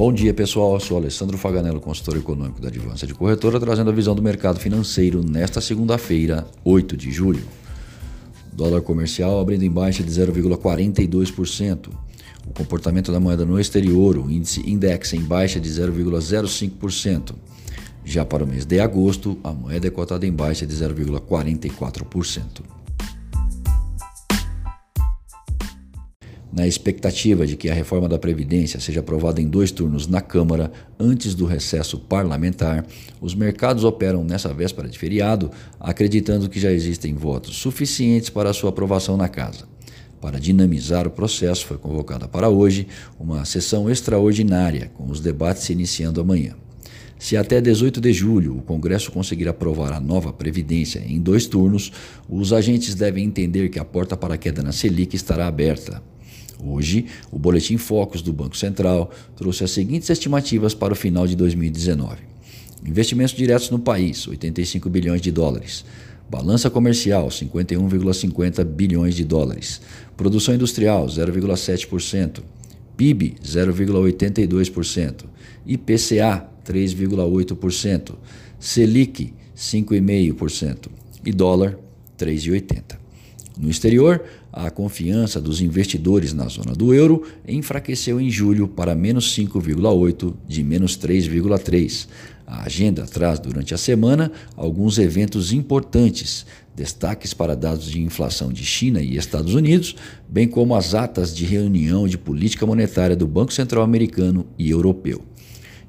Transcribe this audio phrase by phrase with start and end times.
[0.00, 0.72] Bom dia, pessoal.
[0.72, 4.58] Eu sou Alessandro Faganello, consultor econômico da Advança de Corretora, trazendo a visão do mercado
[4.58, 7.44] financeiro nesta segunda-feira, 8 de julho.
[8.50, 11.90] Dólar comercial abrindo em baixa de 0,42%.
[12.48, 17.34] O comportamento da moeda no exterior, o índice index em baixa de 0,05%.
[18.02, 22.79] Já para o mês de agosto, a moeda é cotada em baixa de 0,44%.
[26.52, 30.72] Na expectativa de que a reforma da Previdência seja aprovada em dois turnos na Câmara
[30.98, 32.84] antes do recesso parlamentar,
[33.20, 38.70] os mercados operam nessa véspera de feriado, acreditando que já existem votos suficientes para sua
[38.70, 39.68] aprovação na Casa.
[40.20, 42.88] Para dinamizar o processo, foi convocada para hoje
[43.18, 46.56] uma sessão extraordinária, com os debates se iniciando amanhã.
[47.18, 51.92] Se até 18 de julho o Congresso conseguir aprovar a nova Previdência em dois turnos,
[52.28, 56.02] os agentes devem entender que a porta para a queda na Selic estará aberta.
[56.64, 61.34] Hoje, o Boletim Focus do Banco Central trouxe as seguintes estimativas para o final de
[61.36, 62.16] 2019.
[62.86, 65.84] Investimentos diretos no país, 85 bilhões de dólares.
[66.30, 69.80] Balança comercial, 51,50 bilhões de dólares.
[70.16, 72.40] Produção industrial, 0,7%.
[72.96, 75.24] PIB, 0,82%.
[75.66, 78.14] IPCA, 3,8%,
[78.58, 80.88] Selic 5,5%
[81.24, 81.78] e dólar
[82.18, 82.99] 3,80.
[83.60, 89.36] No exterior, a confiança dos investidores na zona do euro enfraqueceu em julho para menos
[89.36, 92.08] 5,8 de menos 3,3.
[92.46, 98.64] A agenda traz durante a semana alguns eventos importantes, destaques para dados de inflação de
[98.64, 99.94] China e Estados Unidos,
[100.26, 105.22] bem como as atas de reunião de política monetária do Banco Central Americano e Europeu.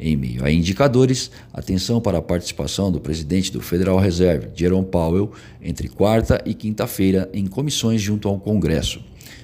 [0.00, 5.32] Em meio a indicadores, atenção para a participação do presidente do Federal Reserve, Jerome Powell,
[5.60, 9.00] entre quarta e quinta-feira em comissões junto ao Congresso.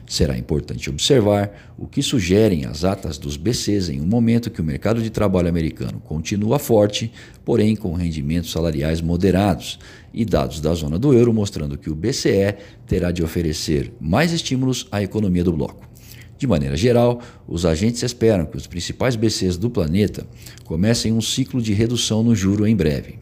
[0.06, 4.64] Será importante observar o que sugerem as atas dos BCs em um momento que o
[4.64, 7.10] mercado de trabalho americano continua forte,
[7.44, 9.78] porém com rendimentos salariais moderados,
[10.12, 12.54] e dados da zona do euro mostrando que o BCE
[12.86, 15.93] terá de oferecer mais estímulos à economia do bloco.
[16.36, 20.26] De maneira geral, os agentes esperam que os principais BCs do planeta
[20.64, 23.18] comecem um ciclo de redução no juro em breve.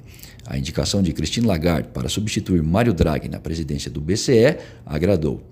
[0.47, 5.43] A indicação de Christine Lagarde para substituir Mário Draghi na presidência do BCE agradou.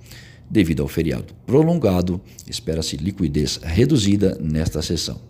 [0.50, 5.29] Devido ao feriado prolongado, espera-se liquidez reduzida nesta sessão.